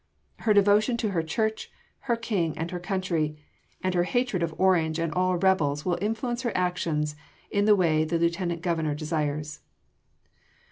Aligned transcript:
"Her 0.37 0.53
devotion 0.55 0.97
to 0.97 1.11
her 1.11 1.21
Church, 1.21 1.71
her 2.09 2.15
King 2.15 2.57
and 2.57 2.71
her 2.71 2.79
country, 2.79 3.37
and 3.83 3.93
her 3.93 4.05
hatred 4.05 4.41
of 4.41 4.59
Orange 4.59 4.97
and 4.97 5.13
all 5.13 5.37
rebels 5.37 5.85
will 5.85 5.99
influence 6.01 6.41
her 6.41 6.57
actions 6.57 7.15
in 7.51 7.65
the 7.65 7.75
way 7.75 8.03
the 8.03 8.17
Lieutenant 8.17 8.63
Governor 8.63 8.95
desires." 8.95 9.59